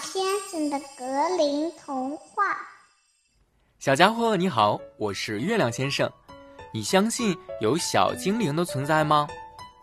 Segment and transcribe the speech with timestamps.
[0.00, 2.44] 先生的格林童话。
[3.78, 6.10] 小家伙你好，我是月亮先生。
[6.72, 9.26] 你相信有小精灵的存在吗？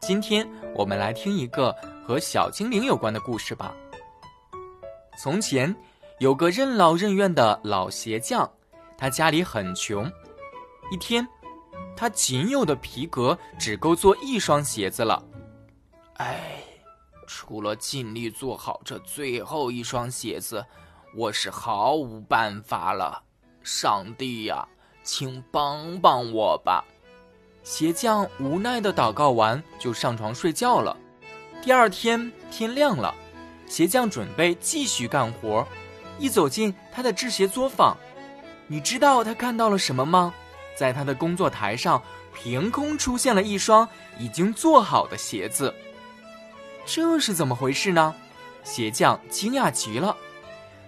[0.00, 1.74] 今天我们来听一个
[2.06, 3.74] 和小精灵有关的故事吧。
[5.18, 5.74] 从前
[6.18, 8.50] 有个任劳任怨的老鞋匠，
[8.96, 10.10] 他家里很穷。
[10.90, 11.26] 一天，
[11.96, 15.22] 他仅有的皮革只够做一双鞋子了。
[16.14, 16.62] 哎。
[17.50, 20.64] 除了尽力做好这最后一双鞋子，
[21.16, 23.20] 我是毫无办法了。
[23.64, 24.64] 上帝呀，
[25.02, 26.84] 请帮帮我吧！
[27.64, 30.96] 鞋匠无奈的祷告完，就上床睡觉了。
[31.60, 33.12] 第二天天亮了，
[33.66, 35.66] 鞋匠准备继续干活。
[36.20, 37.96] 一走进他的制鞋作坊，
[38.68, 40.32] 你知道他看到了什么吗？
[40.76, 42.00] 在他的工作台上，
[42.32, 43.88] 凭空出现了一双
[44.20, 45.74] 已经做好的鞋子。
[46.92, 48.12] 这是怎么回事呢？
[48.64, 50.16] 鞋匠惊讶极了。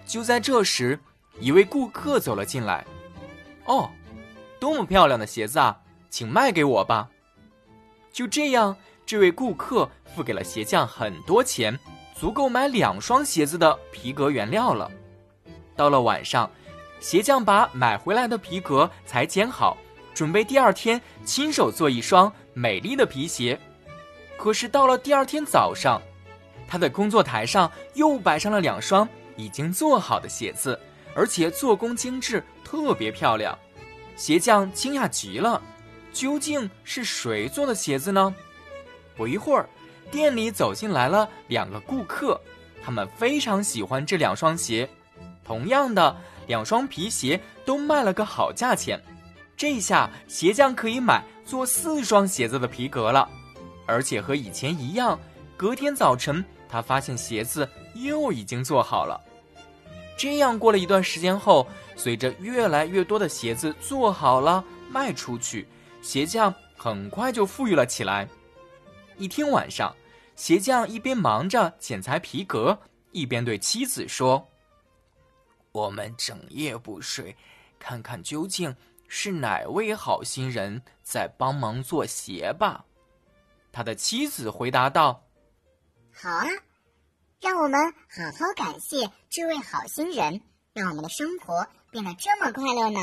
[0.05, 0.99] 就在这时，
[1.39, 2.85] 一位顾客走了进来。
[3.63, 3.89] “哦，
[4.59, 5.79] 多么漂亮的鞋子啊！
[6.09, 7.09] 请卖给我吧。”
[8.11, 11.79] 就这样，这位顾客付给了鞋匠很多钱，
[12.13, 14.91] 足够买两双鞋子的皮革原料了。
[15.73, 16.51] 到了晚上，
[16.99, 19.77] 鞋匠把买回来的皮革裁剪好，
[20.13, 23.57] 准备第二天亲手做一双美丽的皮鞋。
[24.37, 26.01] 可是到了第二天早上，
[26.67, 30.79] 他的工作台上又摆上了两双已经做好的鞋子，
[31.15, 33.57] 而且做工精致，特别漂亮。
[34.15, 35.61] 鞋匠惊讶极了，
[36.11, 38.33] 究竟是谁做的鞋子呢？
[39.15, 39.69] 不一会儿，
[40.11, 42.39] 店里走进来了两个顾客，
[42.83, 44.89] 他们非常喜欢这两双鞋。
[45.45, 46.15] 同样的
[46.47, 49.01] 两双皮鞋都卖了个好价钱，
[49.55, 53.29] 这下鞋匠可以买做四双鞋子的皮革了。
[53.85, 55.19] 而且和以前一样，
[55.57, 59.19] 隔天早晨，他发现鞋子又已经做好了。
[60.17, 65.67] 这样过了一段时间后，随着越来越多的鞋子做好了卖出去，
[66.01, 68.27] 鞋匠很快就富裕了起来。
[69.17, 69.93] 一天晚上，
[70.35, 72.79] 鞋匠一边忙着剪裁皮革，
[73.11, 74.47] 一边对妻子说
[75.71, 77.35] ：“我们整夜不睡，
[77.79, 78.75] 看看究竟
[79.07, 82.85] 是哪位好心人在帮忙做鞋吧。”
[83.73, 85.23] 他的妻子回答道
[86.13, 86.45] ：“好啊，
[87.41, 90.39] 让我们好好感谢这位好心人，
[90.73, 92.99] 让我们的生活变得这么快乐呢。”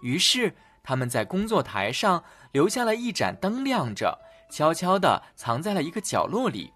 [0.00, 4.16] 于是，他们在工作台上留下了一盏灯亮着，
[4.48, 6.72] 悄悄地藏在了一个角落里。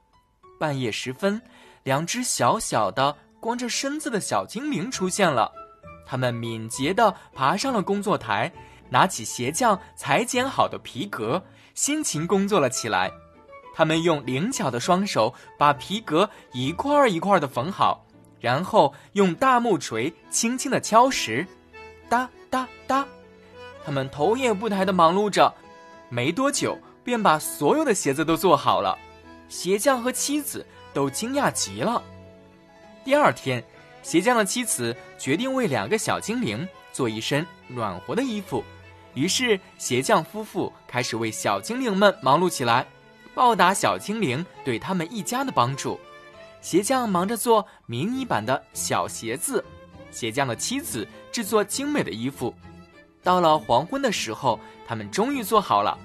[0.59, 1.41] 半夜时分，
[1.85, 5.53] 两只小小的、光着身子的小精灵出现了，
[6.05, 8.53] 他们敏捷地爬上了工作台，
[8.91, 11.43] 拿起鞋匠裁剪好的皮革。
[11.75, 13.09] 辛勤工作了起来，
[13.73, 18.05] 他们用灵巧的双手把皮革一块一块的缝好，
[18.41, 21.47] 然后用大木锤轻轻的敲实，
[22.09, 23.07] 哒哒哒，
[23.85, 25.55] 他们头也不抬的忙碌着，
[26.09, 28.99] 没多久便把所有的鞋子都做好了。
[29.49, 32.03] 鞋匠和妻子都惊讶极了。
[33.05, 33.63] 第二天，
[34.03, 38.65] 鞋匠的妻子决定为两个小精灵做一身暖和的衣服。
[39.19, 42.87] 于是，鞋匠夫妇开始为小精灵们忙碌起来，
[43.35, 45.99] 报答小精灵对他们一家的帮助。
[46.61, 49.65] 鞋匠忙着做迷你版的小鞋子，
[50.13, 52.55] 鞋匠的妻子制作精美的衣服。
[53.21, 55.99] 到了黄昏的时候，他们终于做好了。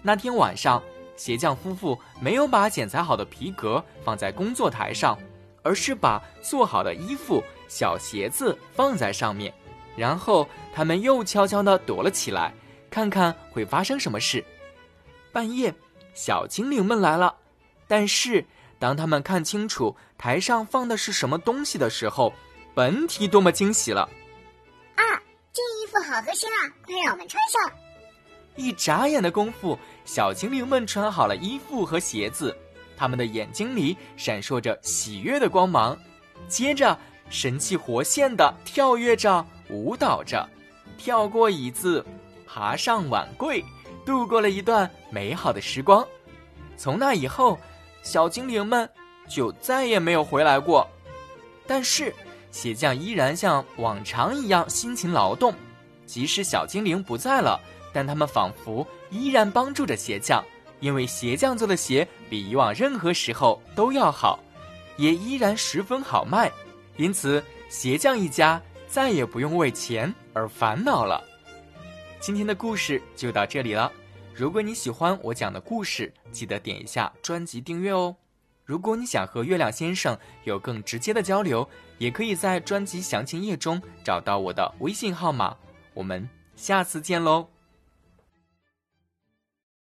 [0.00, 0.80] 那天晚上，
[1.16, 5.18] 鞋匠夫妇没有把剪裁好的皮革放在工作台上，
[5.64, 9.52] 而是把做好的衣服、小鞋子放在上面。
[9.96, 12.54] 然后他们又悄悄地躲了起来，
[12.90, 14.44] 看看会发生什么事。
[15.32, 15.72] 半夜，
[16.12, 17.34] 小精灵们来了，
[17.86, 18.44] 但是
[18.78, 22.32] 当他们看清楚台上放的是什么东西的时候，
[22.74, 24.02] 本体多么惊喜了！
[24.96, 25.02] 啊，
[25.52, 26.68] 这衣服好合身啊！
[26.84, 27.72] 快让我们穿上！
[28.56, 32.56] 一眨眼的功夫，小精灵们穿好了衣服和鞋子，
[32.96, 35.96] 他们的眼睛里闪烁着喜悦的光芒，
[36.48, 36.98] 接着
[37.28, 39.46] 神气活现的跳跃着。
[39.72, 40.48] 舞蹈着，
[40.98, 42.04] 跳过椅子，
[42.52, 43.64] 爬上碗柜，
[44.04, 46.04] 度过了一段美好的时光。
[46.76, 47.56] 从那以后，
[48.02, 48.88] 小精灵们
[49.28, 50.84] 就再也没有回来过。
[51.64, 52.12] 但是，
[52.50, 55.54] 鞋匠依然像往常一样辛勤劳动。
[56.06, 57.60] 即使小精灵不在了，
[57.92, 60.44] 但他们仿佛依然帮助着鞋匠，
[60.80, 64.40] 因为鞋匠做的鞋比以往任何时候都要好，
[64.96, 66.50] 也依然十分好卖。
[66.96, 68.60] 因此，鞋匠一家。
[68.88, 71.22] 再也不用为钱而烦恼了。
[72.20, 73.90] 今天的故事就到这里了。
[74.34, 78.14] 如果你喜欢我讲的故事，记得点一下专辑订阅哦。
[78.66, 85.56] 如果你想和月亮先生有更直接的交流，也可以在专辑详情页中找到我的微信号码。
[85.94, 87.48] 我们下次见喽！